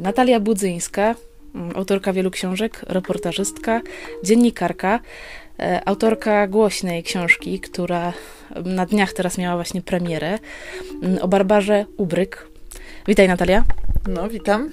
[0.00, 1.14] Natalia Budzyńska,
[1.74, 3.80] autorka wielu książek, reportażystka,
[4.24, 5.00] dziennikarka,
[5.60, 8.12] e, autorka głośnej książki, która
[8.64, 10.38] na dniach teraz miała właśnie premierę,
[11.02, 12.48] mm, o Barbarze Ubryk.
[13.06, 13.64] Witaj Natalia.
[14.08, 14.70] No, witam.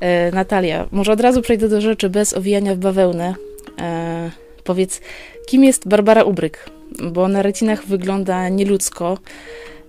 [0.00, 3.34] E, Natalia, może od razu przejdę do rzeczy bez owijania w bawełnę.
[3.80, 4.30] E,
[4.64, 5.00] powiedz,
[5.46, 6.70] kim jest Barbara Ubryk?
[7.12, 9.18] Bo na recinach wygląda nieludzko.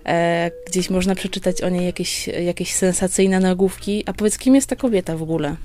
[0.06, 4.04] E, gdzieś można przeczytać o niej jakieś, jakieś sensacyjne nagłówki.
[4.06, 5.56] A powiedz, kim jest ta kobieta w ogóle?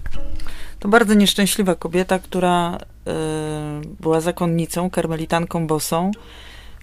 [0.79, 3.11] To bardzo nieszczęśliwa kobieta, która y,
[4.01, 6.11] była zakonnicą, karmelitanką bosą.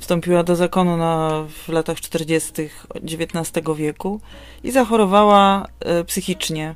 [0.00, 2.52] Wstąpiła do zakonu na, w latach 40.
[2.94, 4.20] XIX wieku
[4.64, 5.66] i zachorowała
[6.00, 6.74] y, psychicznie.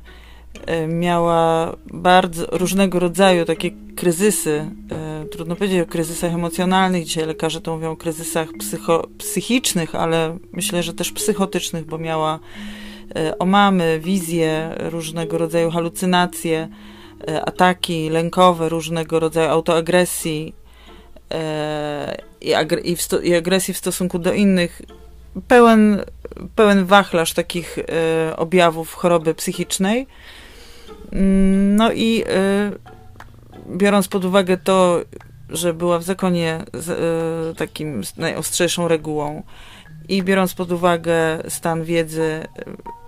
[0.83, 4.65] Y, miała bardzo różnego rodzaju takie kryzysy.
[5.31, 7.05] Trudno powiedzieć o kryzysach emocjonalnych.
[7.05, 12.39] Dzisiaj lekarze to mówią o kryzysach psycho, psychicznych, ale myślę, że też psychotycznych, bo miała
[13.39, 16.69] omamy, wizje, różnego rodzaju halucynacje
[17.27, 20.53] E, ataki lękowe, różnego rodzaju autoagresji
[21.31, 24.81] e, i, agre i, i, agresji w stosunku do innych,
[25.47, 26.01] pełen,
[26.55, 30.07] pełen wachlarz takich e, objawów choroby psychicznej.
[31.11, 32.23] Mm, no i
[33.69, 35.01] biorąc pod uwagę to,
[35.49, 36.63] że była w zakonie
[37.57, 39.43] takim najostrzejszą regułą
[40.09, 42.47] i biorąc pod uwagę stan wiedzy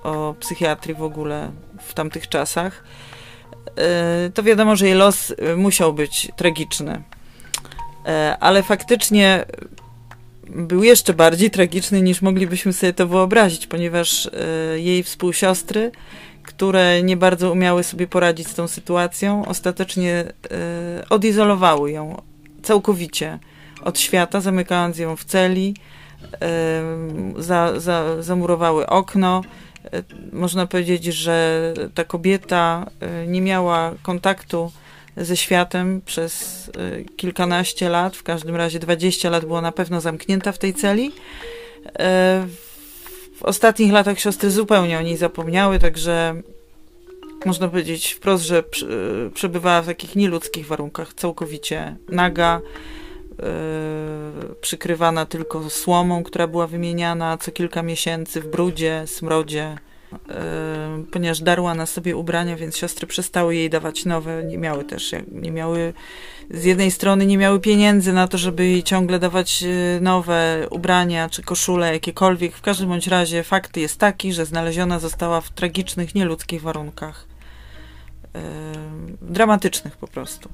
[0.04, 2.84] o psychiatrii w ogóle w tamtych czasach,
[4.34, 7.04] to wiadomo, że jej los musiał być tragiczny.
[8.06, 9.46] E, ale faktycznie
[10.48, 14.30] był jeszcze bardziej tragiczny niż moglibyśmy sobie to wyobrazić, ponieważ
[14.76, 15.92] jej współsiostry,
[16.50, 20.26] które nie bardzo umiały sobie poradzić z tą sytuacją, ostatecznie
[21.10, 22.22] odizolowały ją
[22.64, 23.40] całkowicie
[23.84, 25.76] od świata, zamykając ją w celi,
[27.38, 29.42] za, za, zamurowały okno,
[30.32, 34.72] można powiedzieć, że ta kobieta e, nie miała kontaktu
[35.18, 40.52] ze światem przez e, kilkanaście lat, w każdym razie 20 lat była na pewno zamknięta
[40.52, 41.12] w tej celi.
[43.40, 46.42] E, w ostatnich latach siostry zupełnie o niej zapomniały, także
[47.46, 48.64] można powiedzieć wprost, że
[49.34, 52.62] przebywała w takich nieludzkich warunkach, całkowicie naga,
[54.62, 59.78] przykrywana tylko słomą, która była wymieniana co kilka miesięcy w brudzie, smrodzie,
[61.12, 65.52] ponieważ darła na sobie ubrania, więc siostry przestały jej dawać nowe, nie miały też, nie
[65.52, 65.94] miały,
[66.52, 71.30] z jednej strony nie miały pieniędzy na to, żeby jej ciągle dawać e, nowe ubrania
[71.30, 72.56] czy koszule, jakiekolwiek.
[72.56, 77.28] W każdym bądź razie fakt jest taki, że znaleziona została w tragicznych, nieludzkich warunkach.
[79.22, 80.50] dramatycznych po prostu.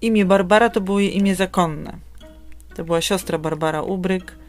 [0.00, 1.98] Imię Barbara to było jej imię zakonne.
[2.74, 4.43] To była siostra Barbara Ubryk.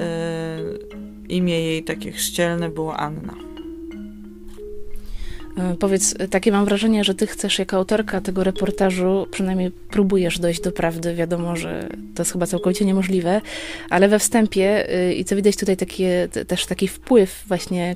[0.00, 0.58] E,
[1.28, 3.34] imię jej takie chrzcielne było Anna.
[5.58, 10.60] E, powiedz, takie mam wrażenie, że ty chcesz jako autorka tego reportażu, przynajmniej próbujesz dojść
[10.60, 11.14] do prawdy.
[11.14, 13.40] Wiadomo, że to jest chyba całkowicie niemożliwe,
[13.90, 17.94] ale we wstępie y, i co widać tutaj takie, też taki wpływ właśnie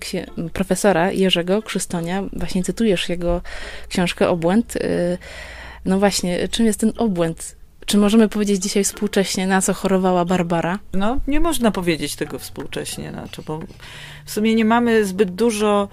[0.52, 3.40] profesora Jerzego Krzystonia, właśnie cytujesz jego
[3.88, 4.76] książkę Obłęd.
[4.76, 5.18] Y,
[5.84, 7.59] no właśnie, czym jest ten obłęd?
[7.90, 10.78] Czy możemy powiedzieć dzisiaj współcześnie, na co chorowała Barbara?
[10.92, 13.60] No, nie można powiedzieć tego współcześnie, znaczy, bo
[14.24, 15.88] w sumie nie mamy zbyt dużo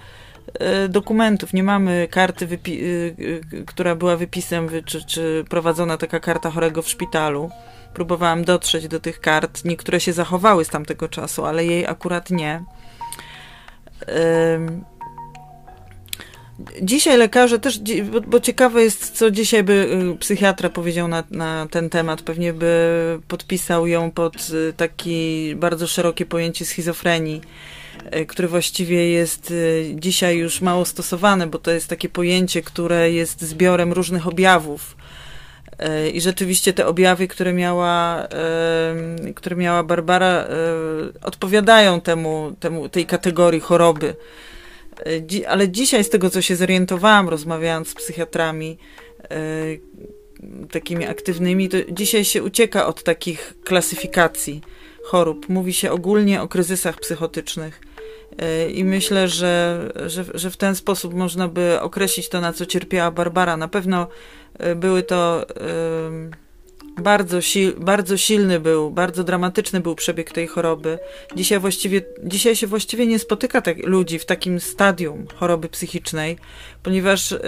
[0.54, 2.78] e, dokumentów, nie mamy karty, wypi-
[3.52, 7.50] e, która była wypisem, czy, czy prowadzona taka karta chorego w szpitalu.
[7.94, 12.64] Próbowałam dotrzeć do tych kart, niektóre się zachowały z tamtego czasu, ale jej akurat nie.
[16.82, 17.80] Dzisiaj lekarze też,
[18.12, 19.72] bo, bo, ciekawe jest, co dzisiaj by
[20.14, 22.22] y, psychiatra powiedział na, na ten temat.
[22.22, 27.40] Pewnie by podpisał ją pod y, taki bardzo szerokie pojęcie schizofrenii,
[28.16, 29.54] y, które właściwie jest
[29.94, 34.96] dzisiaj już mało stosowane, bo to jest takie pojęcie, które jest zbiorem różnych objawów.
[36.12, 38.28] I rzeczywiście te objawy, które miała,
[39.34, 40.44] które miała Barbara,
[41.22, 44.14] odpowiadają temu, temu tej kategorii choroby.
[45.06, 48.78] E, ale dzisiaj z tego, co się zorientowałam, rozmawiając z psychiatrami
[49.22, 49.36] e,
[50.70, 54.60] takimi aktywnymi, to dzisiaj się ucieka od takich klasyfikacji
[55.04, 55.48] chorób.
[55.48, 57.80] Mówi się ogólnie o kryzysach psychotycznych.
[58.38, 62.66] E, I myślę, że, że, że w ten sposób można by określić to, na co
[62.66, 63.56] cierpiała Barbara.
[63.56, 64.06] Na pewno
[64.76, 65.46] były to
[66.98, 70.98] bardzo, sil, bardzo silny był, bardzo dramatyczny był przebieg tej choroby.
[71.36, 76.38] Dzisiaj, właściwie, dzisiaj się właściwie nie spotyka tak, ludzi w takim stadium choroby psychicznej,
[76.82, 77.38] ponieważ y,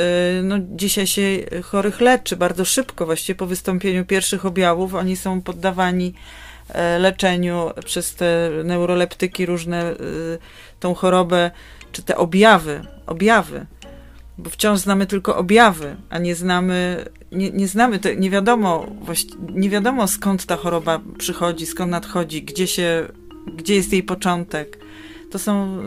[0.42, 1.22] no, dzisiaj się
[1.62, 4.94] chorych leczy bardzo szybko, właściwie po wystąpieniu pierwszych objawów.
[4.94, 6.14] Oni są poddawani
[6.98, 9.94] leczeniu przez te neuroleptyki różne
[10.80, 11.50] tą chorobę,
[11.92, 13.66] czy te objawy, objawy
[14.40, 18.86] bo wciąż znamy tylko objawy, a nie znamy, nie, nie znamy, te, nie wiadomo,
[19.54, 23.08] nie wiadomo skąd ta choroba przychodzi, skąd nadchodzi, gdzie się,
[23.56, 24.78] gdzie jest jej początek.
[25.30, 25.82] To są,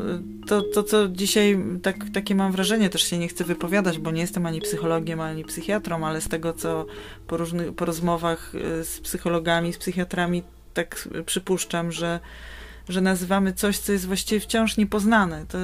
[0.47, 4.21] to, to co dzisiaj, tak, takie mam wrażenie, też się nie chcę wypowiadać, bo nie
[4.21, 6.85] jestem ani psychologiem, ani psychiatrą, ale z tego, co
[7.27, 10.43] po różnych, po rozmowach y, z psychologami, z psychiatrami,
[10.73, 12.19] tak przypuszczam, że,
[12.89, 15.45] że nazywamy coś, co jest właściwie wciąż niepoznane.
[15.49, 15.57] To,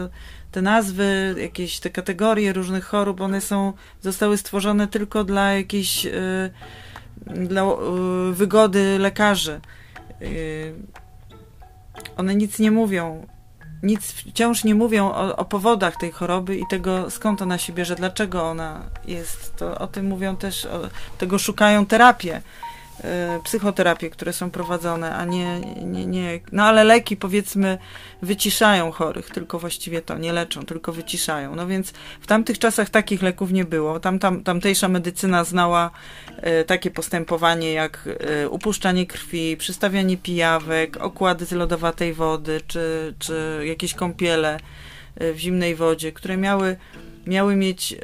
[0.51, 6.51] te nazwy, jakieś te kategorie różnych chorób, one są, zostały stworzone tylko dla jakiejś, y,
[7.28, 9.62] dla y, wygody lekarzy.
[10.22, 10.74] Y,
[12.18, 13.28] one nic nie mówią,
[13.84, 17.95] nic wciąż nie mówią o, o, powodach tej choroby i tego, skąd ona się bierze,
[17.95, 19.56] dlaczego ona jest.
[19.56, 20.81] To, o tym mówią też, o,
[21.18, 22.42] tego szukają terapię.
[23.04, 26.40] E, psychoterapie, które są prowadzone, a nie, nie, nie.
[26.51, 27.78] No ale leki powiedzmy
[28.22, 31.56] wyciszają chorych, tylko właściwie to nie leczą, tylko wyciszają.
[31.56, 34.00] No więc w tamtych czasach takich leków nie było.
[34.00, 35.92] Tam, tam, tamtejsza medycyna znała
[36.38, 43.62] e, takie postępowanie jak e, upuszczanie krwi, przystawianie pijawek, okłady z lodowatej wody, czy, czy
[43.66, 44.60] jakieś kąpiele
[45.16, 46.78] w zimnej wodzie, które miały
[47.27, 47.95] miały mieć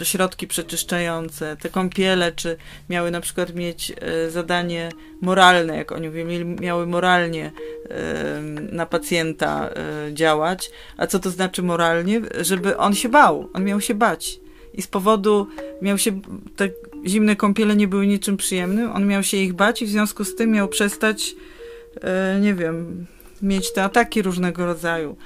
[0.00, 2.56] e, środki przeczyszczające, te kąpiele, czy
[2.90, 4.88] miały na przykład mieć e, zadanie
[5.20, 6.26] moralne, jak oni mówią,
[6.60, 7.52] miały moralnie
[7.90, 8.40] e,
[8.72, 10.70] na pacjenta e, działać.
[10.96, 12.20] A co to znaczy moralnie?
[12.40, 14.40] Żeby on się bał, on miał się bać.
[14.74, 15.46] I z powodu
[15.82, 16.20] miał się,
[16.56, 16.68] te
[17.06, 20.34] zimne kąpiele nie były niczym przyjemnym, on miał się ich bać i w związku z
[20.34, 21.34] tym miał przestać,
[22.00, 23.06] e, nie wiem,
[23.42, 25.16] mieć te ataki różnego rodzaju.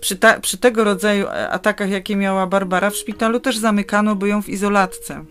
[0.00, 4.42] Przy, ta, przy tego rodzaju atakach, jakie miała Barbara w szpitalu, też zamykano by ją
[4.42, 5.24] w izolatce.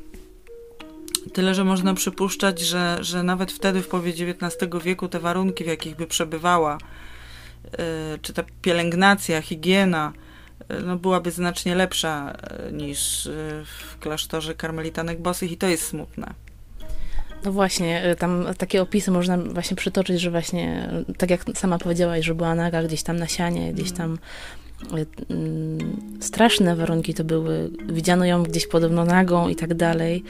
[1.33, 5.67] Tyle, że można przypuszczać, że, że nawet wtedy, w połowie XIX wieku, te warunki, w
[5.67, 6.77] jakich by przebywała,
[7.63, 7.79] yy,
[8.21, 10.13] czy ta pielęgnacja, higiena,
[10.69, 12.37] yy, no, byłaby znacznie lepsza
[12.71, 13.29] niż
[13.65, 16.33] w klasztorze karmelitanek bosych i to jest smutne.
[17.45, 22.35] No właśnie, tam takie opisy można właśnie przytoczyć, że właśnie, tak jak sama powiedziałaś, że
[22.35, 24.17] była naga gdzieś tam na sianie, gdzieś tam
[25.29, 27.69] mm, straszne warunki to były.
[27.89, 30.23] Widziano ją gdzieś podobno nagą i tak dalej.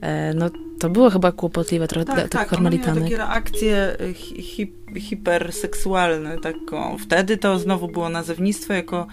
[0.00, 0.50] E, no
[0.80, 3.02] to było chyba kłopotliwe trochę tak, dla tych tak, karmelitanek.
[3.02, 6.38] takie reakcje hi, hiperseksualne.
[6.38, 6.98] Taką.
[6.98, 9.06] Wtedy to znowu było nazewnictwo jako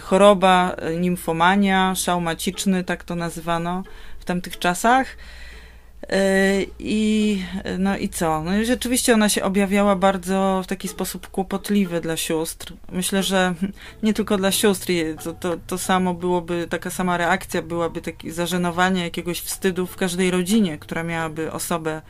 [0.00, 3.82] choroba, nimfomania, szał maciczny, tak to nazywano
[4.18, 5.16] w tamtych czasach.
[6.02, 7.42] E, I,
[7.78, 8.42] no i co?
[8.42, 12.72] No i rzeczywiście ona się objawiała bardzo w taki sposób kłopotliwy dla sióstr.
[12.92, 13.54] Myślę, że
[14.02, 14.92] nie tylko dla sióstr,
[15.24, 20.30] to, to, to samo byłoby, taka sama reakcja byłaby takie zażenowanie, jakiegoś wstydu w każdej
[20.30, 22.02] rodzinie, która miałaby osobę,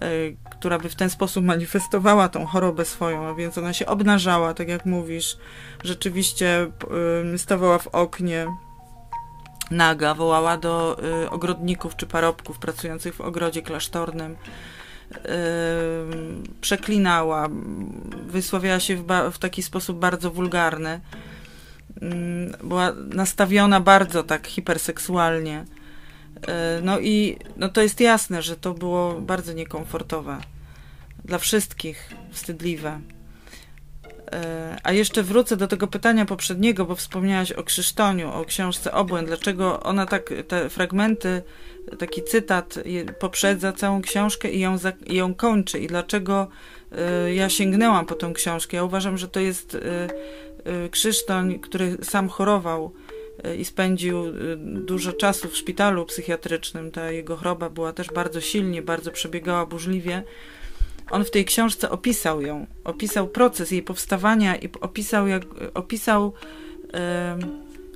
[0.00, 0.08] e,
[0.50, 4.68] która by w ten sposób manifestowała tą chorobę swoją, a więc ona się obnażała, tak
[4.68, 5.36] jak mówisz,
[5.84, 6.70] rzeczywiście
[7.36, 8.46] stawała w oknie,
[9.70, 14.36] naga, wołała do y, ogrodników czy parobków pracujących w ogrodzie klasztornym.
[15.12, 15.18] Y,
[16.60, 17.48] przeklinała,
[18.26, 21.00] wysławiała się w, w, taki sposób bardzo wulgarny.
[22.02, 25.64] Y, była nastawiona bardzo tak hiperseksualnie.
[26.36, 30.38] Y, no i no to jest jasne, że to było bardzo niekomfortowe.
[31.24, 33.00] Dla wszystkich wstydliwe.
[34.32, 39.28] E, a jeszcze wrócę do tego pytania poprzedniego, bo wspomniałaś o Krzysztoniu, o książce Obłęd.
[39.28, 41.42] Dlaczego ona tak, te fragmenty,
[41.98, 42.78] taki cytat
[43.18, 45.78] poprzedza całą książkę i ją, i ją kończy?
[45.78, 46.48] I dlaczego
[46.92, 48.76] e, ja sięgnęłam po tą książkę?
[48.76, 52.92] Ja uważam, że to jest e, Krzysztoń, który sam chorował
[53.58, 54.24] i spędził
[54.56, 56.90] dużo czasu w szpitalu psychiatrycznym.
[56.90, 60.22] Ta jego choroba była też bardzo silnie, bardzo przebiegała burzliwie
[61.10, 65.42] on w tej książce opisał ją, opisał proces jej powstawania i opisał, jak,
[65.74, 66.32] opisał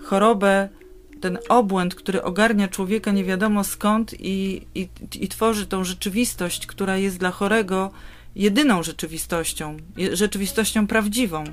[0.02, 0.68] chorobę,
[1.20, 4.88] ten obłęd, który ogarnia człowieka nie wiadomo skąd i, i,
[5.20, 7.90] i tworzy tą rzeczywistość, która jest dla chorego
[8.36, 9.76] jedyną rzeczywistością,
[10.12, 11.44] rzeczywistością prawdziwą.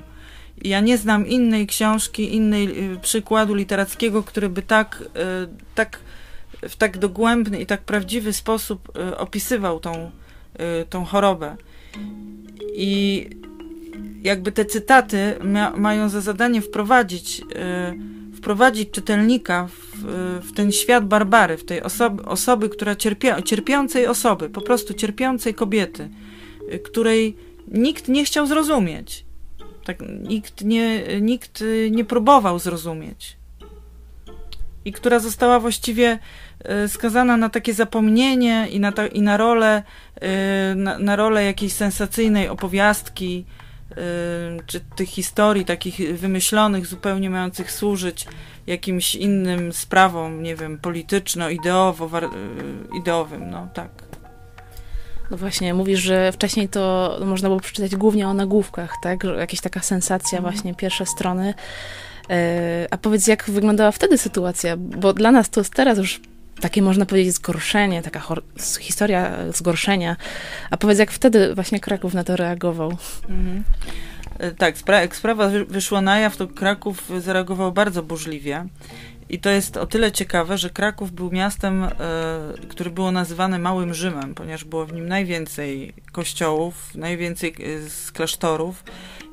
[0.62, 5.98] Ja nie znam innej książki, innej y, przykładu literackiego, który by tak, y, tak
[6.68, 10.10] w tak dogłębny i tak prawdziwy sposób y, opisywał tą,
[10.90, 11.56] tą chorobę.
[12.74, 13.26] I
[14.22, 17.40] jakby te cytaty ma, mają za zadanie wprowadzić,
[18.32, 20.04] y, wprowadzić czytelnika w,
[20.42, 25.54] w, ten świat Barbary, w tej osoby, osoby która cierpia, cierpiącej osoby, po prostu cierpiącej
[25.54, 26.08] kobiety,
[26.72, 27.36] y, której
[27.68, 29.24] nikt nie chciał zrozumieć.
[29.84, 33.36] Tak, nikt, nie, nikt nie próbował zrozumieć.
[34.84, 36.18] I która została właściwie
[36.88, 39.82] skazana na takie zapomnienie i na, ta, i na rolę
[40.76, 43.44] na, na rolę jakiejś sensacyjnej opowiastki,
[44.66, 48.26] czy tych historii takich wymyślonych, zupełnie mających służyć
[48.66, 53.90] jakimś innym sprawom, nie wiem, polityczno-ideowo-ideowym, no tak.
[55.30, 59.24] No właśnie, mówisz, że wcześniej to można było przeczytać głównie o nagłówkach, tak?
[59.24, 60.54] Że jakaś taka sensacja, mhm.
[60.54, 61.54] właśnie pierwsze strony.
[62.90, 64.76] A powiedz, jak wyglądała wtedy sytuacja?
[64.76, 66.20] Bo dla nas to jest teraz już
[66.60, 68.22] takie można powiedzieć zgorszenie, taka
[68.80, 70.16] historia zgorszenia.
[70.70, 72.96] A powiedz, jak wtedy właśnie Kraków na to reagował?
[73.28, 73.64] Mhm.
[74.38, 78.66] E, tak, jak sprawa wyszła na jaw, to Kraków zareagował bardzo burzliwie.
[79.30, 81.90] I to jest o tyle ciekawe, że Kraków był miastem, e,
[82.68, 88.84] które było nazywane Małym Rzymem, ponieważ było w nim najwięcej kościołów, najwięcej e, z klasztorów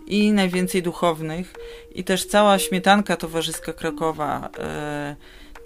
[0.08, 1.54] i najwięcej duchownych.
[1.96, 4.50] I też cała śmietanka towarzyska Krakowa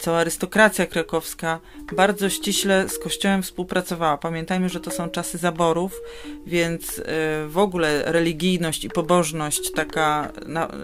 [0.00, 1.60] cała arystokracja krakowska
[1.92, 4.18] bardzo ściśle z Kościołem współpracowała.
[4.18, 6.00] Pamiętajmy, że to są czasy zaborów,
[6.46, 7.04] więc y,
[7.48, 10.32] w ogóle religijność i pobożność taka,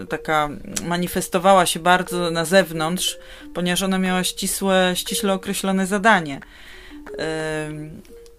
[0.09, 0.49] taka
[0.85, 3.17] manifestowała się bardzo na zewnątrz,
[3.53, 6.39] ponieważ ona miała ścisłe, ściśle określone zadanie.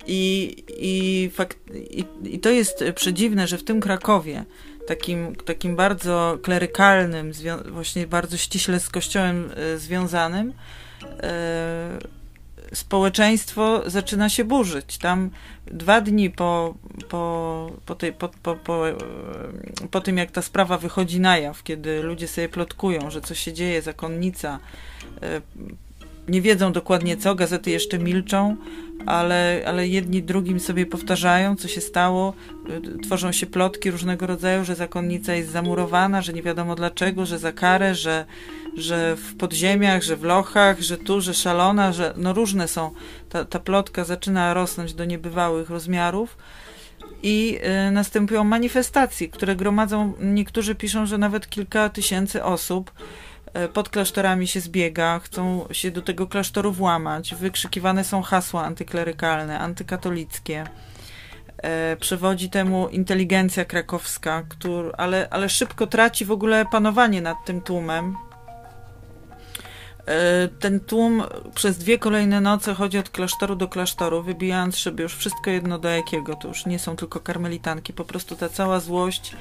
[0.06, 4.44] I, i, fakt, i, I to jest przedziwne, że w tym Krakowie,
[4.88, 7.32] takim, takim bardzo klerykalnym,
[7.68, 10.52] właśnie bardzo ściśle z Kościołem e, związanym,
[11.22, 11.98] e,
[12.72, 14.98] społeczeństwo zaczyna się burzyć.
[14.98, 15.30] Tam
[15.66, 16.74] dwa dni po,
[17.08, 18.94] po, po, tej, po, po, po, e,
[19.90, 23.52] po tym, jak ta sprawa wychodzi na jaw, kiedy ludzie sobie plotkują, że coś się
[23.52, 24.58] dzieje, zakonnica,
[26.28, 28.56] nie wiedzą dokładnie co, gazety jeszcze milczą,
[29.06, 32.34] ale, ale jedni drugim sobie powtarzają, co się stało.
[33.04, 37.52] Tworzą się plotki różnego rodzaju, że zakonnica jest zamurowana, że nie wiadomo dlaczego, że za
[37.52, 38.24] karę, że,
[38.76, 42.90] że w podziemiach, że w lochach, że tu, że szalona, że no różne są.
[43.28, 46.36] Ta, ta plotka zaczyna rosnąć do niebywałych rozmiarów
[47.22, 47.58] i
[47.88, 52.92] y, następują manifestacje, które gromadzą, niektórzy piszą, że nawet kilka tysięcy osób.
[53.54, 59.58] E, pod klasztorami się zbiega, chcą się do tego klasztoru włamać, wykrzykiwane są hasła antyklerykalne,
[59.58, 60.64] antykatolickie.
[61.62, 67.60] E, przewodzi temu inteligencja krakowska, który, ale, ale szybko traci w ogóle panowanie nad tym
[67.60, 68.16] tłumem.
[70.06, 71.22] E, ten tłum
[71.54, 75.88] przez dwie kolejne noce chodzi od klasztoru do klasztoru, wybijając szyby, już wszystko jedno do
[75.88, 79.36] jakiego, to już nie są tylko karmelitanki, po prostu ta cała złość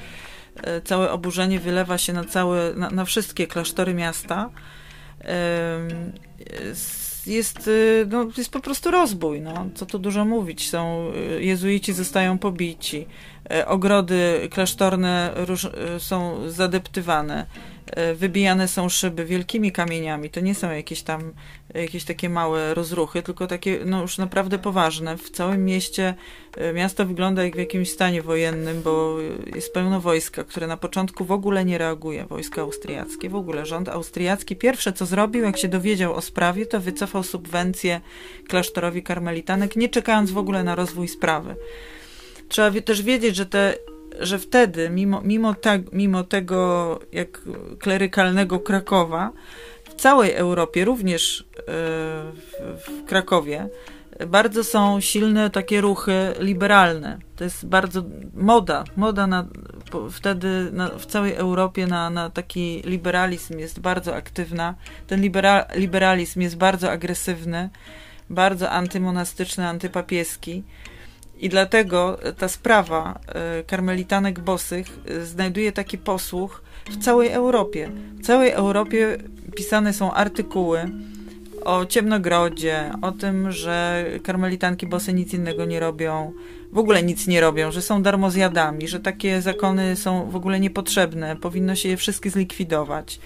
[0.83, 4.49] całe oburzenie wylewa się na, całe, na, na wszystkie klasztory miasta.
[7.25, 10.69] Jest, y, no, jest po prostu rozbój, no, co tu dużo mówić.
[10.69, 13.07] Są, y, jezuici zostają pobici,
[13.51, 15.33] e, ogrody klasztorne
[15.99, 17.76] są zadeptywane, E,
[18.15, 20.29] wybijane są szyby wielkimi kamieniami.
[20.29, 21.33] To nie są jakieś tam
[21.73, 25.17] jakieś takie małe rozruchy, tylko takie no już naprawdę poważne.
[25.17, 26.13] W całym mieście
[26.57, 29.17] e, miasto wygląda jak w jakimś stanie wojennym, bo
[29.55, 32.25] jest pełno wojska, które na początku w ogóle nie reaguje.
[32.25, 36.79] Wojska austriackie, w ogóle rząd austriacki pierwsze co zrobił, jak się dowiedział o sprawie, to
[36.79, 38.01] wycofał subwencję
[38.47, 41.55] klasztorowi karmelitanek, nie czekając w ogóle na rozwój sprawy.
[42.49, 43.77] Trzeba też wiedzieć, że te
[44.19, 47.41] że wtedy, mimo, mimo, ta, mimo tego jak
[47.79, 49.31] klerykalnego Krakowa,
[49.83, 52.51] w całej Europie, również e, w,
[52.87, 53.69] w Krakowie,
[54.27, 57.17] bardzo są silne takie ruchy liberalne.
[57.35, 58.83] To jest bardzo moda.
[58.95, 59.45] Moda na,
[60.11, 64.75] wtedy na, w całej Europie na, na taki liberalizm jest bardzo aktywna.
[65.07, 67.69] Ten libera, liberalizm jest bardzo agresywny,
[68.29, 70.63] bardzo antymonastyczny, antypapieski.
[71.39, 77.91] I dlatego ta sprawa e, karmelitanek bosych e, znajduje taki posłuch w całej Europie.
[78.19, 79.17] W całej Europie
[79.55, 80.89] pisane są artykuły
[81.65, 86.33] o ciemnogrodzie, o tym, że karmelitanki bosy nic innego nie robią,
[86.71, 91.35] w ogóle nic nie robią, że są darmozjadami, że takie zakony są w ogóle niepotrzebne,
[91.35, 93.19] powinno się je wszystkie zlikwidować.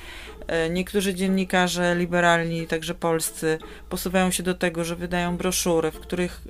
[0.48, 3.58] E, niektórzy dziennikarze liberalni, także polscy,
[3.90, 6.42] posuwają się do tego, że wydają broszury, w których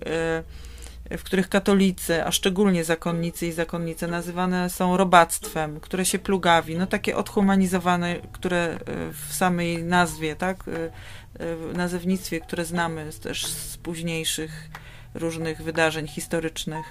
[1.18, 6.88] w których katolicy, a szczególnie zakonnicy i zakonnice nazywane są robactwem, które się plugawi, no
[6.88, 8.77] takie odhumanizowane, które e,
[9.13, 14.70] w samej nazwie, tak, e, e, w nazewnictwie, które znamy też z późniejszych
[15.13, 16.86] różnych wydarzeń historycznych.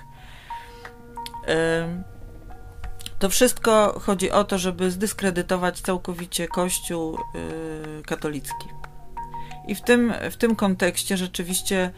[3.18, 7.18] To wszystko chodzi o to, żeby zdyskredytować całkowicie Kościół
[8.06, 8.68] katolicki.
[9.68, 11.90] I w tym, w tym kontekście rzeczywiście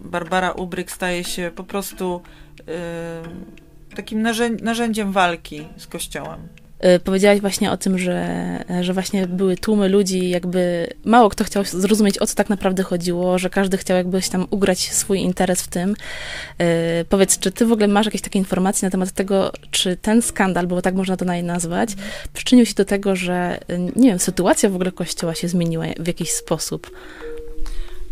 [0.00, 2.22] Barbara Ubryk staje się po prostu
[2.68, 4.22] e, takim
[4.62, 6.48] narzędziem walki z Kościołem.
[6.96, 11.64] Y, powiedziałaś właśnie o tym, że, że właśnie były tłumy ludzi, jakby mało kto chciał
[11.64, 15.68] zrozumieć, o co tak naprawdę chodziło, że każdy chciał jakbyś tam ugrać swój interes w
[15.68, 15.90] tym.
[15.90, 20.22] Y, powiedz, czy ty w ogóle masz jakieś takie informacje na temat tego, czy ten
[20.22, 21.90] skandal, bo tak można to nazwać,
[22.32, 23.60] przyczynił się do tego, że,
[23.96, 26.90] nie wiem, sytuacja w ogóle Kościoła się zmieniła w jakiś sposób?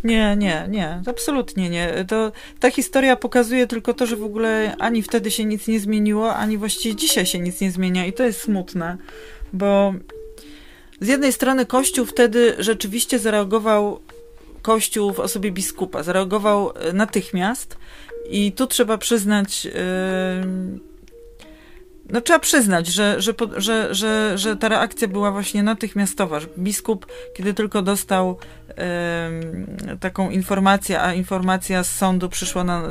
[0.07, 2.05] Nie, nie, nie, absolutnie nie.
[2.09, 6.35] To, ta historia pokazuje tylko to, że w ogóle ani wtedy się nic nie zmieniło,
[6.35, 8.97] ani właściwie dzisiaj się nic nie zmienia i to jest smutne,
[9.53, 9.95] bo
[11.01, 14.01] z jednej strony Kościół wtedy rzeczywiście zareagował,
[14.63, 17.77] Kościół w osobie biskupa, zareagował e, natychmiast
[18.31, 19.73] i tu trzeba przyznać, yy,
[22.11, 26.41] no trzeba przyznać, że, że, że, że, że ta reakcja była właśnie natychmiastowa.
[26.59, 28.39] Biskup, kiedy tylko dostał
[30.01, 32.83] taką informację, a informacja z sądu przyszła na,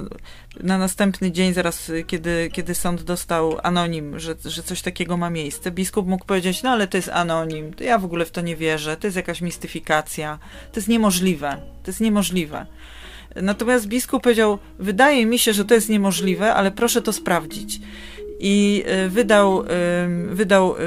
[0.63, 5.72] na następny dzień, zaraz kiedy, kiedy sąd dostał anonim, że, że coś takiego ma miejsce,
[5.72, 8.55] biskup mógł powiedzieć, no ale to jest anonim, to ja w ogóle w to nie
[8.55, 10.39] wierzę, to jest jakaś mistyfikacja,
[10.72, 12.65] to jest niemożliwe, to jest niemożliwe.
[13.36, 17.79] Natomiast biskup powiedział, wydaje mi się, że to jest niemożliwe, ale proszę to sprawdzić
[18.39, 19.65] i e, wydał, e,
[20.30, 20.80] wydał e,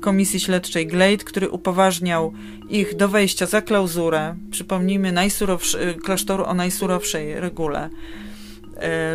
[0.00, 2.32] komisji śledczej Glade, który upoważniał
[2.68, 5.12] ich do wejścia za klauzurę, przypomnijmy,
[6.04, 7.90] klasztoru o najsurowszej regule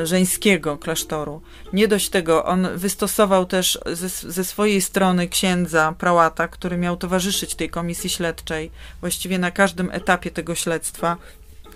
[0.04, 1.42] żeńskiego klasztoru.
[1.74, 7.56] Nie dość tego, on wystosował też ze, ze, swojej strony księdza, prałata, który miał towarzyszyć
[7.56, 8.72] tej komisji śledczej,
[9.02, 11.18] właściwie na każdym etapie tego śledztwa,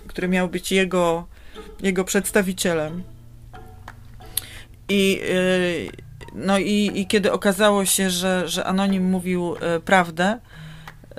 [0.08, 1.26] który miał być jego,
[1.82, 3.04] jego przedstawicielem.
[4.90, 5.92] I, y,
[6.34, 10.40] no i, i kiedy okazało się, że, że Anonim mówił y, prawdę,
[11.12, 11.18] y,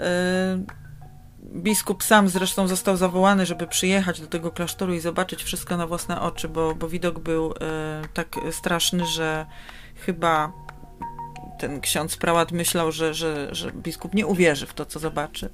[1.43, 6.21] biskup sam zresztą został zawołany, żeby przyjechać do tego klasztoru i zobaczyć wszystko na własne
[6.21, 7.55] oczy, bo, bo widok był
[8.15, 9.47] tak straszny, że
[10.07, 10.53] chyba
[11.59, 15.51] ten ksiądz prałat myślał, że, że, że biskup nie uwierzy w to, co zobaczy.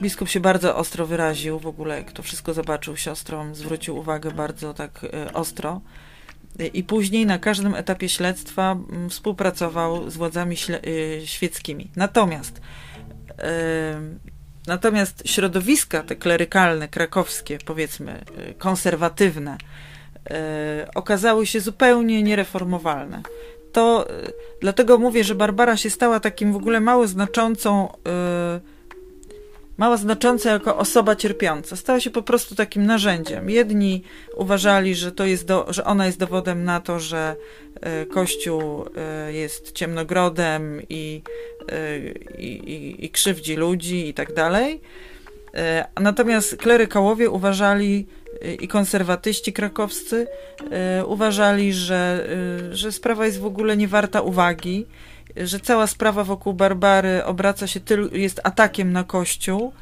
[0.00, 4.74] Biskup się bardzo ostro wyraził, w ogóle jak to wszystko zobaczył siostrą, zwrócił uwagę bardzo
[4.74, 5.80] tak ostro
[6.74, 11.90] i później na każdym etapie śledztwa mm, współpracował z władzami y, świeckimi.
[11.96, 12.60] Natomiast
[14.66, 20.32] natomiast środowiska te klerykalne, krakowskie, powiedzmy y, konserwatywne, y,
[20.94, 23.22] okazały się zupełnie niereformowalne.
[23.72, 24.08] To
[24.60, 27.88] dlatego mówię, że Barbara się stała takim w ogóle mało znaczącą
[29.76, 31.76] mało znacząca jako osoba cierpiąca.
[31.76, 33.50] Stała się po prostu takim narzędziem.
[33.50, 34.02] Jedni
[34.36, 37.36] uważali, że, to jest do, że ona jest dowodem na to, że
[37.80, 41.22] e, Kościół e, jest ciemnogrodem i,
[41.72, 41.98] e,
[42.38, 44.80] i, i, i krzywdzi ludzi i tak dalej.
[46.00, 48.06] Natomiast klerykałowie uważali
[48.60, 50.26] i konserwatyści krakowscy
[51.06, 52.28] uważali, że,
[52.70, 54.86] że sprawa jest w ogóle nie warta uwagi
[55.36, 59.72] że cała sprawa wokół Barbary obraca się, tyl, jest atakiem na Kościół,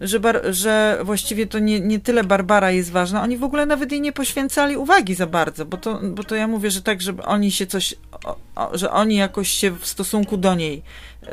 [0.00, 3.92] że, bar, że właściwie to nie, nie tyle Barbara jest ważna, oni w ogóle nawet
[3.92, 7.22] jej nie poświęcali uwagi za bardzo, bo to, bo to ja mówię, że tak, żeby
[7.22, 10.82] oni się coś, o, o, że oni jakoś się w stosunku do niej
[11.22, 11.30] ym,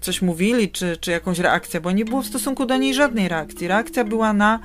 [0.00, 3.68] coś mówili, czy, czy jakąś reakcję, bo nie było w stosunku do niej żadnej reakcji.
[3.68, 4.60] Reakcja była na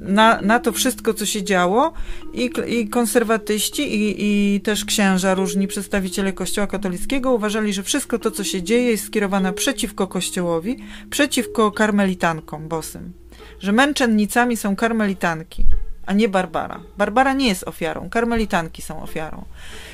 [0.00, 1.92] na, na to wszystko, co się działo
[2.34, 4.14] i, i konserwatyści i,
[4.56, 9.04] i też księża, różni przedstawiciele Kościoła katolickiego uważali, że wszystko to, co się dzieje jest
[9.04, 10.76] skierowane przeciwko Kościołowi,
[11.10, 13.12] przeciwko karmelitankom bosym.
[13.60, 15.64] Że męczennicami są karmelitanki,
[16.06, 16.80] a nie Barbara.
[16.98, 19.44] Barbara nie jest ofiarą, karmelitanki są ofiarą.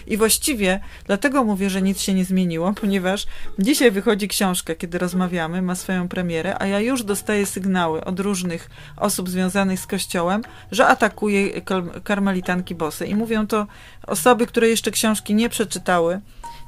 [0.07, 3.27] I właściwie dlatego mówię, że nic się nie zmieniło, ponieważ
[3.59, 8.71] dzisiaj wychodzi książka, kiedy rozmawiamy, ma swoją premierę, a ja już dostaję sygnały od różnych
[8.97, 10.43] osób związanych z Kościołem,
[10.73, 11.61] że atakuje
[12.05, 13.07] karmelitanki bosy.
[13.07, 13.67] I mówią to
[14.07, 16.21] osoby, które jeszcze książki nie przeczytały,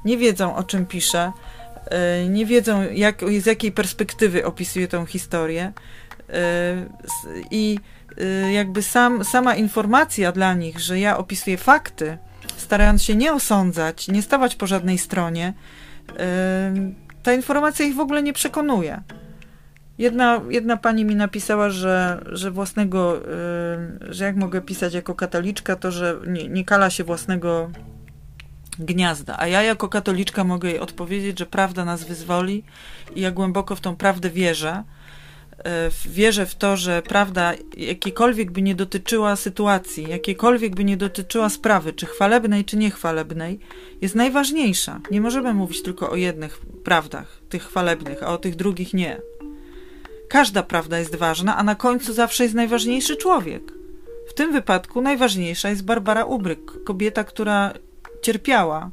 [0.05, 1.31] nie wiedzą o czym piszę,
[1.85, 5.73] e, nie wiedzą jak, z jakiej perspektywy opisuję tę historię.
[6.29, 6.85] E,
[7.51, 7.79] I
[8.53, 12.17] jakby sam, sama informacja dla nich, że ja opisuję fakty,
[12.57, 15.53] starając się nie osądzać, nie stawać po żadnej stronie,
[17.23, 19.01] ta informacja ich w ogóle nie przekonuje.
[19.97, 23.21] Jedna, jedna pani mi napisała, że, że własnego,
[24.09, 27.71] że jak mogę pisać jako katoliczka, to że nie, nie kala się własnego
[28.79, 29.35] gniazda.
[29.39, 32.63] A ja jako katoliczka mogę jej odpowiedzieć, że prawda nas wyzwoli
[33.15, 34.83] i ja głęboko w tą prawdę wierzę.
[35.65, 41.49] E, wierzę w to, że prawda jakiekolwiek by nie dotyczyła sytuacji, jakiekolwiek by nie dotyczyła
[41.49, 43.59] sprawy, czy chwalebnej, czy niechwalebnej,
[44.01, 44.99] jest najważniejsza.
[45.11, 49.21] Nie możemy mówić tylko o jednych prawdach, tych chwalebnych, a o tych drugich nie.
[50.29, 53.63] Każda prawda jest ważna, a na końcu zawsze jest najważniejszy człowiek.
[54.29, 57.73] W tym wypadku najważniejsza jest Barbara Ubryk, kobieta, która
[58.21, 58.91] cierpiała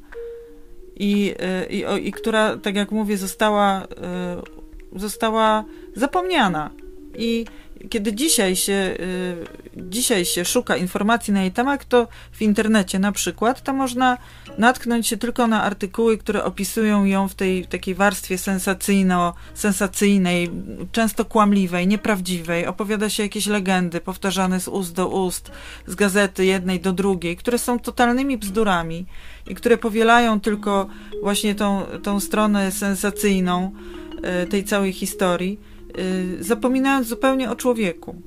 [0.96, 1.34] i,
[1.70, 3.86] i, i która, tak jak mówię, została,
[4.96, 6.70] została zapomniana.
[7.18, 7.46] I
[7.90, 13.12] kiedy dzisiaj się, y, dzisiaj się szuka informacji na jej temat, to w internecie na
[13.12, 14.18] przykład, to można
[14.58, 20.50] natknąć się tylko na artykuły, które opisują ją w tej takiej warstwie sensacyjno, sensacyjnej,
[20.92, 22.66] często kłamliwej, nieprawdziwej.
[22.66, 25.52] Opowiada się jakieś legendy powtarzane z ust do ust,
[25.86, 29.06] z gazety jednej do drugiej, które są totalnymi bzdurami
[29.46, 30.86] i które powielają tylko
[31.22, 33.72] właśnie tą, tą stronę sensacyjną
[34.50, 35.60] tej całej historii
[35.98, 38.22] Y, zapominając zupełnie o człowieku.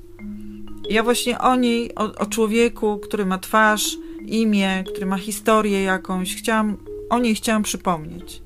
[0.90, 6.36] Ja właśnie o niej, o, o człowieku, który ma twarz, imię, który ma historię jakąś,
[6.36, 6.76] chciałam,
[7.10, 8.42] o niej chciałam przypomnieć.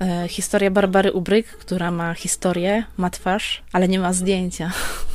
[0.00, 4.72] E, historia Barbary Ubryk, która ma historię, ma twarz, ale nie ma zdjęcia.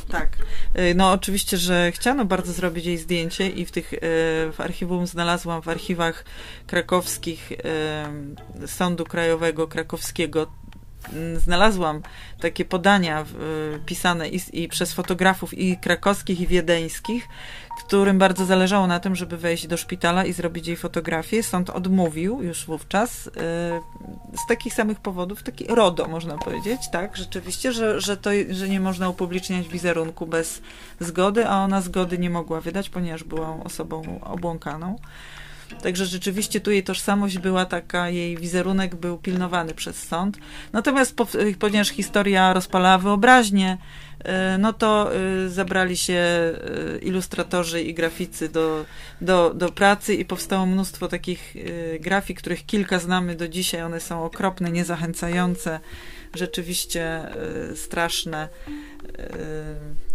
[0.08, 0.36] Tak.
[0.74, 3.98] E, no oczywiście, że chciano bardzo zrobić jej zdjęcie i w tych e,
[4.52, 6.24] w archiwum znalazłam w archiwach
[6.66, 7.52] krakowskich
[8.66, 10.46] Sądu Krajowego Krakowskiego
[11.36, 12.02] znalazłam
[12.40, 13.24] takie podania y,
[13.86, 17.28] pisane i, i, przez fotografów i krakowskich, i wiedeńskich,
[17.84, 21.42] którym bardzo zależało na tym, żeby wejść do szpitala i zrobić jej fotografię.
[21.42, 23.30] Sąd odmówił już wówczas y,
[24.44, 28.80] z takich samych powodów, taki RODO można powiedzieć, tak, rzeczywiście, że, że, to, że nie
[28.80, 30.62] można upubliczniać wizerunku bez
[31.00, 34.96] zgody, a ona zgody nie mogła wydać, ponieważ była osobą obłąkaną.
[35.82, 40.38] Także rzeczywiście tu jej tożsamość była taka, jej wizerunek był pilnowany przez sąd.
[40.72, 41.26] Natomiast po,
[41.58, 43.78] ponieważ historia rozpalała wyobraźnię,
[44.24, 46.22] e, no to e, zabrali się
[47.02, 48.84] ilustratorzy i graficy do,
[49.20, 51.54] do, do pracy i powstało mnóstwo takich
[52.00, 53.82] grafik, których kilka znamy do dzisiaj.
[53.82, 55.80] One są okropne, niezachęcające,
[56.34, 57.22] rzeczywiście
[57.74, 58.48] straszne.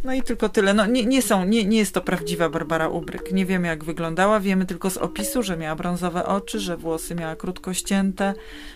[0.04, 0.74] No i tylko tyle.
[0.74, 3.32] No, nie, nie, są, nie, nie jest to prawdziwa Barbara Ubryk.
[3.32, 4.39] Nie wiemy, jak wyglądała.
[4.39, 8.34] Wiemy tylko z opisu, że miała brązowe oczy, że włosy miała krótko ścięte,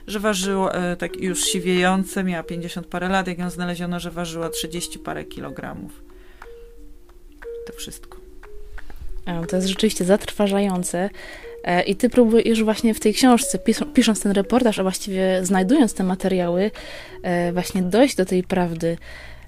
[0.08, 3.28] że ważyło e, tak już siwiejące, miała 50 parę lat.
[3.28, 5.92] Jak ją znaleziono, że ważyła 30 parę kilogramów.
[7.68, 8.20] To wszystko.
[9.50, 11.10] To jest rzeczywiście zatrważające.
[11.64, 13.60] E, I ty próbujesz właśnie w tej książce,
[13.94, 16.72] pisząc ten reportaż, a właściwie znajdując te materiały,
[17.24, 18.98] e, właśnie dojść do tej prawdy.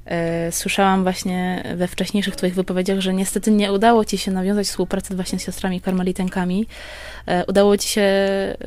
[0.06, 5.16] E, słyszałam właśnie we wcześniejszych Twoich wypowiedziach, że niestety nie udało Ci się nawiązać współpracy
[5.16, 6.68] właśnie z siostrami karmelitenkami.
[7.26, 8.12] E, udało Ci się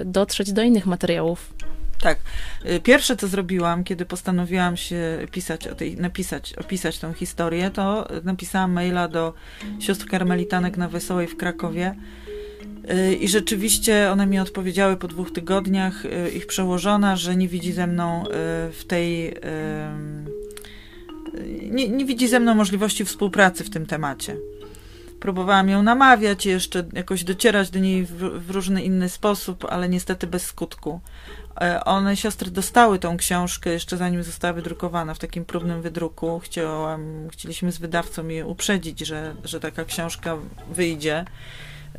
[0.04, 1.54] dotrzeć do innych materiałów.
[2.00, 2.18] Tak.
[2.64, 8.08] E, pierwsze, co zrobiłam, kiedy postanowiłam się pisać o tej, napisać, opisać tą historię, to
[8.24, 9.34] napisałam maila do
[9.80, 11.94] sióstr karmelitanek na Wesołej w Krakowie.
[13.20, 16.02] I rzeczywiście one mi odpowiedziały po dwóch tygodniach,
[16.34, 18.24] ich przełożona, że nie widzi ze mną
[18.72, 19.34] w tej
[21.74, 24.36] nie, nie widzi ze mną możliwości współpracy w tym temacie.
[25.20, 30.26] Próbowałam ją namawiać, jeszcze jakoś docierać do niej w, w różny inny sposób, ale niestety
[30.26, 31.00] bez skutku.
[31.60, 36.40] E, one, siostry, dostały tą książkę jeszcze zanim została wydrukowana w takim próbnym wydruku.
[36.44, 40.36] Chciałam, chcieliśmy z wydawcą je uprzedzić, że, że taka książka
[40.70, 41.24] wyjdzie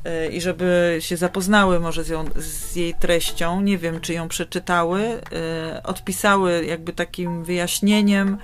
[0.05, 3.61] e, i żeby się zapoznały może z, ją, z, jej treścią.
[3.61, 5.01] Nie wiem, czy ją przeczytały.
[5.01, 8.37] E, odpisały jakby takim wyjaśnieniem,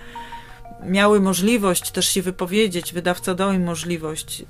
[0.85, 4.45] miały możliwość też się wypowiedzieć, wydawca dał im możliwość, e,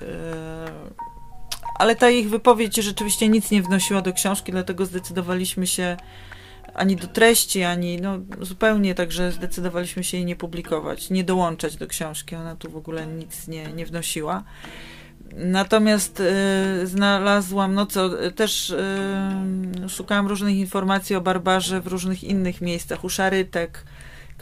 [1.80, 5.98] ale ta ich wypowiedź rzeczywiście nic nie wnosiła do książki, dlatego zdecydowaliśmy się
[6.74, 11.88] ani do treści, ani no, zupełnie także zdecydowaliśmy się jej nie publikować, nie dołączać do
[11.88, 12.36] książki.
[12.36, 14.44] Ona tu w ogóle nic nie, nie wnosiła.
[15.36, 22.62] Natomiast y, znalazłam, no co, też y, szukałam różnych informacji o Barbarze w różnych innych
[22.62, 23.86] miejscach, u Szarytek,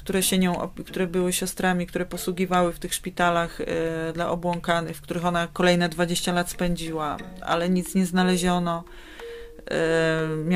[0.10, 3.65] które się nią, które były siostrami, które posługiwały w tych szpitalach y,
[4.13, 8.84] dla obłąkanych, w których ona kolejne 20 lat spędziła, ale nic nie znaleziono.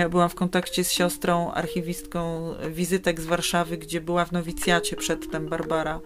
[0.05, 5.49] Y, byłam w kontakcie z siostrą, archiwistką wizytek z Warszawy, gdzie była w nowicjacie przedtem
[5.49, 5.99] Barbara.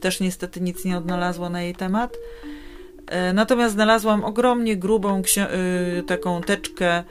[0.00, 2.16] Też niestety nic nie odnalazła na jej temat.
[2.16, 5.22] Y, natomiast znalazłam ogromnie grubą
[6.06, 7.04] taką teczkę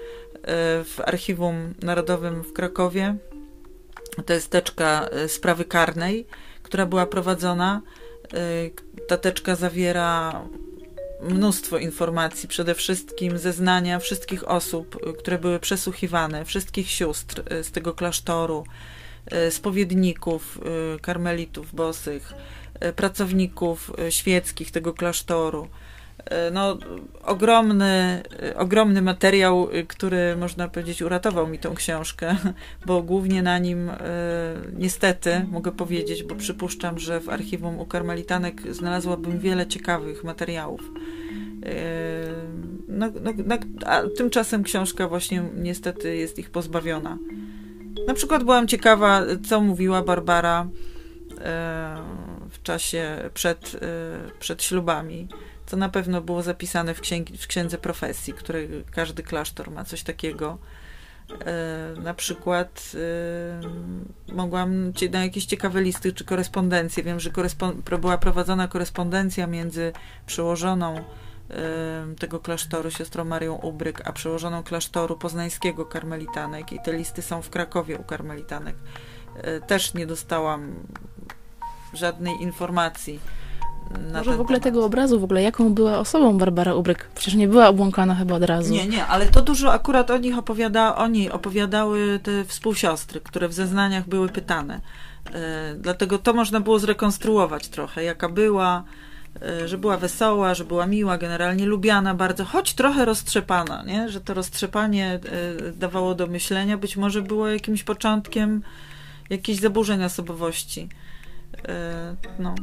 [0.83, 3.17] w Archiwum Narodowym w Krakowie,
[4.25, 6.27] to jest teczka e, sprawy karnej,
[6.63, 7.81] która była prowadzona.
[8.33, 8.37] E,
[9.07, 10.41] ta teczka zawiera
[11.21, 17.93] mnóstwo informacji, przede wszystkim zeznania wszystkich osób, e, które były przesłuchiwane, wszystkich sióstr z tego
[17.93, 18.63] klasztoru,
[19.49, 20.59] spowiedników,
[21.01, 22.33] karmelitów bosych,
[22.95, 25.67] pracowników świeckich tego klasztoru.
[26.25, 26.77] E, no,
[27.23, 28.23] ogromny,
[28.55, 32.35] ogromny materiał, y, który można powiedzieć uratował mi tą książkę,
[32.85, 33.95] bo głównie na nim e,
[34.77, 40.81] niestety mogę powiedzieć, bo przypuszczam, że w archiwum u karmelitanek znalazłabym wiele ciekawych materiałów.
[42.87, 47.17] No, no, no, a tymczasem książka właśnie niestety jest ich pozbawiona.
[48.07, 50.67] Na przykład byłam ciekawa, co mówiła Barbara
[52.49, 53.79] w czasie przed,
[54.39, 55.27] przed ślubami
[55.67, 58.59] co na pewno było zapisane w, księgi, w księdze profesji, które
[58.91, 60.57] każdy klasztor ma coś takiego.
[61.45, 62.91] E, na przykład
[64.29, 67.03] e, mogłam na jakieś ciekawe listy czy korespondencje.
[67.03, 67.31] Wiem, że
[67.99, 69.93] była prowadzona korespondencja między
[70.25, 71.03] przełożoną e,
[72.19, 77.49] tego klasztoru siostrą Marią Ubryk, a przełożoną klasztoru poznańskiego karmelitanek i te listy są w
[77.49, 78.75] Krakowie u karmelitanek.
[79.35, 80.75] E, też nie dostałam
[81.93, 83.19] żadnej informacji
[84.13, 84.63] może w ogóle temat.
[84.63, 87.09] tego obrazu, w ogóle jaką była osobą Barbara Ubryk?
[87.15, 88.73] Przecież nie była obłąkana chyba od razu.
[88.73, 93.53] Nie, nie, ale to dużo akurat o nich opowiada, oni opowiadały te współsiostry, które w
[93.53, 94.81] zeznaniach były pytane.
[95.33, 98.83] E, dlatego to można było zrekonstruować trochę, jaka była,
[99.41, 104.09] e, że była wesoła, że była miła, generalnie lubiana bardzo, choć trochę roztrzepana, nie?
[104.09, 105.19] że to roztrzepanie
[105.65, 108.61] e, dawało do myślenia, być może było jakimś początkiem
[109.29, 110.89] jakichś zaburzeń osobowości.
[112.39, 112.55] No.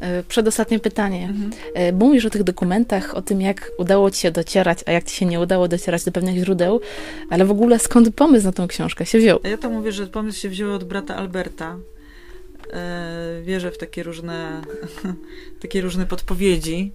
[0.00, 1.28] E, przedostatnie pytanie.
[1.28, 1.96] Mhm.
[1.98, 5.26] Mówisz o tych dokumentach, o tym, jak udało ci się docierać, a jak ci się
[5.26, 6.80] nie udało docierać do pewnych źródeł,
[7.30, 9.40] ale w ogóle skąd pomysł na tą książkę się wziął?
[9.44, 11.78] Ja to mówię, że pomysł się wziął od brata Alberta.
[12.72, 14.62] E, wierzę w takie różne,
[15.62, 16.92] takie różne podpowiedzi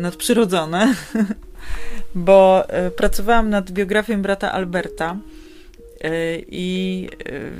[0.00, 0.94] nadprzyrodzone,
[2.14, 2.64] bo
[2.96, 5.16] pracowałam nad biografią brata Alberta
[6.48, 7.08] I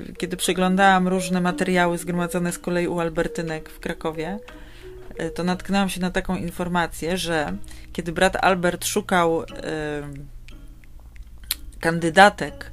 [0.09, 4.38] e, kiedy przeglądałam różne materiały zgromadzone z kolei u Albertynek w Krakowie,
[5.16, 7.57] e, to natknęłam się na taką informację, że
[7.92, 9.42] kiedy brat Albert szukał
[11.81, 12.72] kandydatek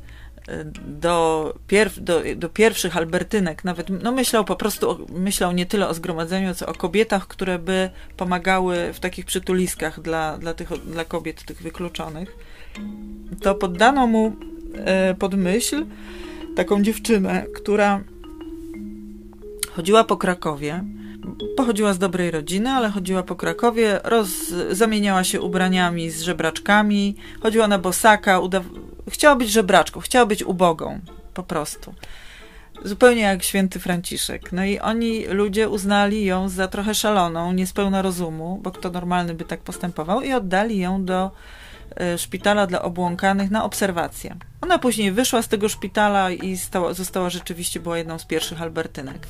[0.88, 5.94] do, pierw, do, do pierwszych Albertynek, nawet no myślał po prostu, myślał nie tyle o
[5.94, 11.44] zgromadzeniu, co o kobietach, które by pomagały w takich przytuliskach dla, dla, tych, dla kobiet
[11.44, 12.38] tych wykluczonych,
[13.42, 14.55] to poddano mu E,
[15.20, 15.86] pod myśl
[16.56, 18.04] taką dziewczynę, która
[19.76, 20.84] chodziła po Krakowie.
[21.58, 24.30] Pochodziła z dobrej rodziny, ale chodziła po Krakowie, roz,
[24.72, 28.40] zamieniała się ubraniami z żebraczkami, chodziła na bosaka,
[29.10, 31.00] chciała być żebraczką, chciała być ubogą,
[31.34, 31.94] po prostu.
[32.84, 34.52] Zupełnie jak święty Franciszek.
[34.52, 39.46] No i oni, ludzie, uznali ją za trochę szaloną, niespełna rozumu, bo kto normalny by
[39.46, 41.32] tak postępował, i oddali ją do E,
[42.18, 44.36] szpitala dla obłąkanych na obserwację.
[44.62, 49.28] Ona później wyszła z tego szpitala i stała, została rzeczywiście, była jedną z pierwszych Albertynek.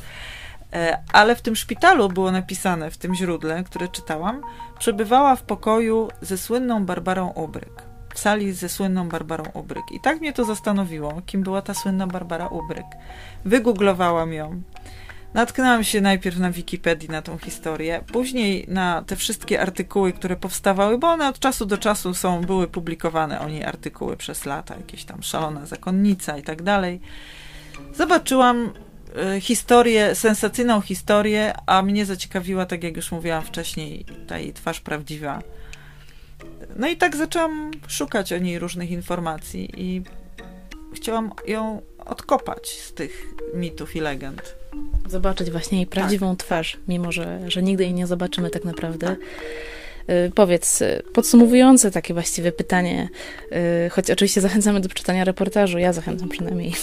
[0.74, 4.42] E, ale w tym szpitalu było napisane, w tym źródle, które czytałam,
[4.80, 7.84] przebywała w pokoju ze słynną Barbarą Ubryk.
[8.14, 9.92] W sali ze słynną Barbarą Ubryk.
[9.92, 12.86] I tak mnie to zastanowiło, kim była ta słynna Barbara Ubryk.
[13.46, 14.62] Wygooglowałam ją.
[15.36, 20.98] Natknęłam się najpierw na Wikipedii na tą historię, później na te wszystkie artykuły, które powstawały,
[20.98, 25.04] bo one od czasu do czasu są, były publikowane o niej artykuły przez lata, jakieś
[25.04, 27.02] tam szalona zakonnica i tak dalej.
[27.96, 28.74] Zobaczyłam
[29.38, 34.80] y, historię, sensacyjną historię, a mnie zaciekawiła, tak jak już mówiłam wcześniej, ta jej twarz
[34.80, 35.42] prawdziwa.
[36.76, 40.02] No i tak zaczęłam szukać o niej różnych informacji i
[40.94, 44.65] chciałam ją odkopać z tych mitów i legend.
[45.10, 46.46] Zobaczyć właśnie jej prawdziwą tak.
[46.46, 49.08] twarz, mimo że, że nigdy jej nie zobaczymy tak naprawdę.
[49.08, 49.20] Tak.
[50.36, 53.10] Powiedz, y, podsumowujące takie właściwe pytanie,
[53.86, 56.74] y, choć oczywiście zachęcamy do przeczytania reportażu, ja zachęcam przynajmniej.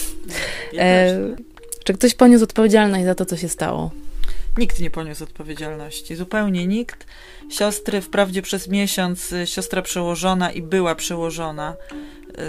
[0.73, 1.19] Ja e,
[1.83, 3.91] czy ktoś poniósł odpowiedzialność za to, co się stało?
[4.57, 7.07] Nikt nie poniósł odpowiedzialności, zupełnie nikt.
[7.49, 11.75] Siostry, wprawdzie przez miesiąc siostra przełożona i była przełożona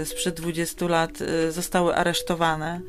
[0.05, 1.11] sprzed 20 lat,
[1.49, 2.81] zostały aresztowane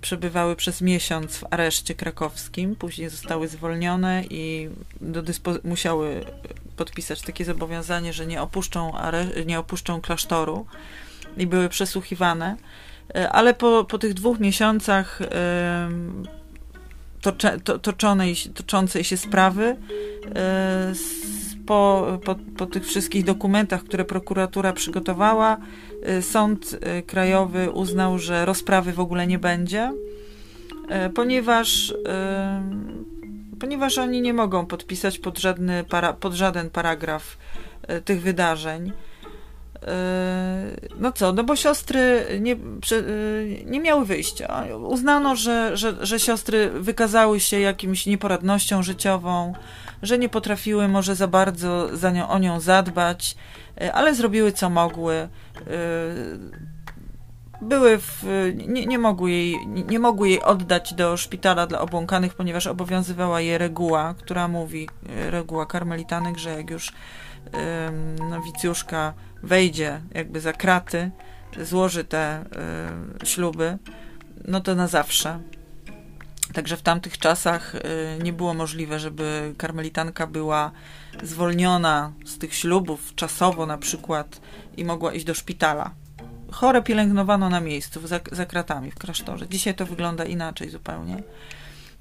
[0.00, 4.68] przebywały przez miesiąc w areszcie krakowskim, później zostały zwolnione i
[5.00, 5.22] do
[5.64, 6.24] musiały
[6.76, 8.92] podpisać takie zobowiązanie, że nie opuszczą,
[9.46, 10.66] nie opuszczą klasztoru
[11.36, 12.56] i były przesłuchiwane.
[13.14, 15.20] E, ale po, po tych dwóch miesiącach
[17.32, 19.76] tocze, to, toczonej, toczącej się sprawy
[21.66, 25.56] po, po, po tych wszystkich dokumentach, które prokuratura przygotowała,
[26.18, 29.92] y, sąd y, krajowy uznał, że rozprawy w ogóle nie będzie,
[31.14, 31.94] ponieważ,
[33.60, 37.38] ponieważ oni nie mogą podpisać pod, żadny para, pod żaden paragraf
[38.04, 38.92] tych wydarzeń.
[40.98, 42.56] No co, no bo siostry nie,
[43.66, 44.64] nie miały wyjścia.
[44.78, 49.52] Uznano, że, że, że siostry wykazały się jakimś nieporadnością życiową,
[50.02, 53.36] że nie potrafiły może za bardzo za nią, o nią zadbać,
[53.80, 55.28] e, ale zrobiły co mogły.
[57.62, 58.24] Były w,
[58.66, 63.58] nie, nie, mogły jej, nie mogły jej oddać do szpitala dla obłąkanych, ponieważ obowiązywała je
[63.58, 64.88] reguła, która mówi,
[65.30, 66.92] reguła karmelitanek, że jak już
[68.30, 69.14] nowicjuszka
[69.46, 71.10] wejdzie jakby za kraty,
[71.62, 72.44] złoży te
[73.22, 73.78] y, śluby,
[74.44, 75.40] no to na zawsze.
[76.52, 77.80] Także w tamtych czasach y,
[78.22, 80.70] nie było możliwe, żeby karmelitanka była
[81.22, 84.40] zwolniona z tych ślubów czasowo na przykład
[84.76, 85.90] i mogła iść do szpitala.
[86.50, 89.48] Chore pielęgnowano na miejscu, za, za kratami w klasztorze.
[89.48, 91.22] Dzisiaj to wygląda inaczej zupełnie.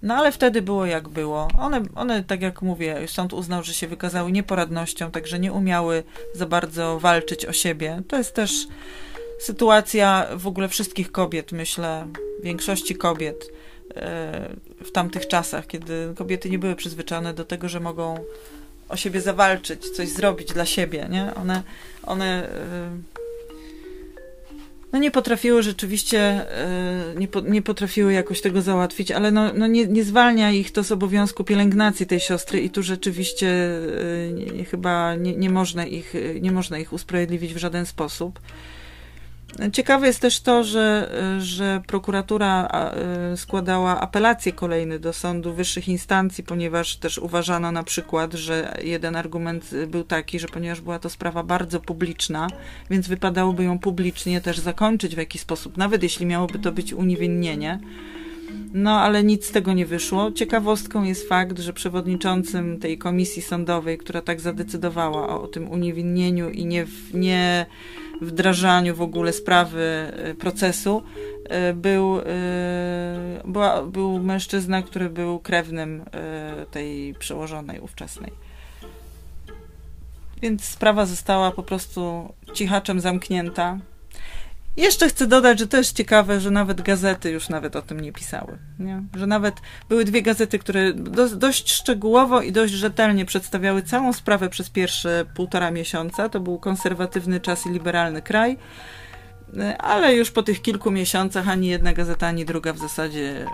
[0.02, 1.48] No ale wtedy było jak było.
[1.60, 6.04] One, one, tak jak mówię, sąd uznał, że się wykazały nieporadnością, także nie umiały
[6.34, 8.02] za bardzo walczyć o siebie.
[8.08, 8.68] To jest też
[9.40, 12.08] sytuacja w ogóle wszystkich kobiet, myślę,
[12.44, 13.46] większości kobiet
[13.96, 14.50] e,
[14.84, 18.20] w tamtych czasach, kiedy kobiety nie były przyzwyczajone do tego, że mogą
[18.90, 21.36] o siebie zawalczyć, coś zrobić dla siebie, nie?
[21.36, 21.64] One,
[22.04, 23.15] one e,
[24.96, 29.68] no nie potrafiły rzeczywiście, e, nie, po, nie potrafiły jakoś tego załatwić, ale no, no
[29.68, 33.70] nie, nie zwalnia ich to z obowiązku pielęgnacji tej siostry i tu rzeczywiście
[34.54, 38.40] nie, chyba nie, nie, można ich, nie można ich usprawiedliwić w żaden sposób.
[39.72, 46.44] Ciekawe jest też to, że, że prokuratura e, składała apelacje kolejne do sądu wyższych instancji,
[46.44, 51.44] ponieważ też uważano na przykład, że jeden argument był taki, że ponieważ była to sprawa
[51.44, 52.48] bardzo publiczna,
[52.90, 57.80] więc wypadałoby ją publicznie też zakończyć w jakiś sposób, nawet jeśli miałoby to być uniewinnienie.
[58.74, 60.32] No, ale nic z tego nie wyszło.
[60.32, 66.50] Ciekawostką jest fakt, że przewodniczącym tej komisji sądowej, która tak zadecydowała o, o tym uniewinnieniu
[66.50, 67.66] i nie, nie
[68.22, 71.04] wdrażaniu w ogóle sprawy y, procesu,
[71.70, 72.24] y, był, y,
[73.46, 76.06] była, był mężczyzna, który był krewnym
[76.72, 78.32] tej przełożonej ówczesnej.
[80.42, 83.78] Więc sprawa została po prostu cichaczem zamknięta.
[84.78, 88.58] Jeszcze chcę dodać, że jest ciekawe, że nawet gazety już nawet o tym nie pisały.
[88.80, 89.04] Nie?
[89.16, 89.56] Że nawet
[89.90, 95.26] były dwie gazety, które do, dość szczegółowo i dość rzetelnie przedstawiały całą sprawę przez pierwsze
[95.36, 96.30] półtora miesiąca.
[96.30, 98.58] To był konserwatywny czas i liberalny kraj.
[99.80, 103.46] Ale już po tych kilku miesiącach ani jedna gazeta, ani druga w zasadzie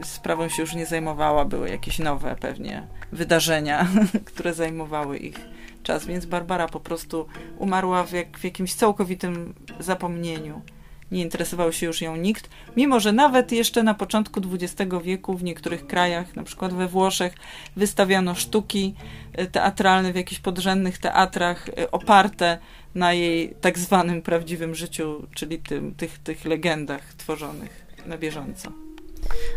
[0.00, 1.44] yy, sprawą się już nie zajmowała.
[1.44, 3.86] Były jakieś nowe pewnie wydarzenia,
[4.30, 5.53] które zajmowały ich
[5.84, 7.26] czas, więc Barbara po prostu
[7.58, 10.62] umarła w, jak, w jakimś całkowitym zapomnieniu.
[11.10, 15.44] Nie interesował się już ją nikt, mimo że nawet jeszcze na początku XX wieku w
[15.44, 17.34] niektórych krajach, na przykład we Włoszech,
[17.76, 18.94] wystawiano sztuki
[19.32, 22.58] e, teatralne w jakichś podrzędnych teatrach e, oparte
[22.94, 28.83] na jej tak zwanym prawdziwym życiu, czyli tym, tych, tych legendach tworzonych na bieżąco.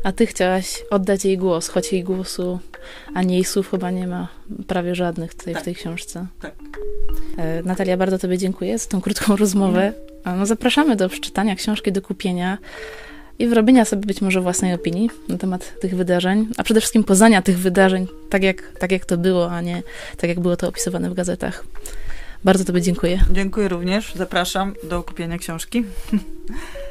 [0.03, 2.59] A ty chciałaś oddać jej głos, choć jej głosu
[3.13, 4.27] ani jej słów chyba nie ma
[4.67, 5.63] prawie żadnych tutaj tak.
[5.63, 6.25] w tej książce.
[6.41, 6.55] Tak.
[7.37, 9.93] E, Natalia, bardzo tobie dziękuję za tą krótką rozmowę.
[10.37, 12.57] No, zapraszamy do przeczytania książki, do kupienia
[13.39, 17.41] i wyrobienia sobie być może własnej opinii na temat tych wydarzeń, a przede wszystkim poznania
[17.41, 19.83] tych wydarzeń tak jak, tak jak to było, a nie
[20.17, 21.63] tak jak było to opisywane w gazetach.
[22.43, 23.19] Bardzo Tobie dziękuję.
[23.31, 24.13] Dziękuję również.
[24.15, 25.83] Zapraszam do kupienia książki.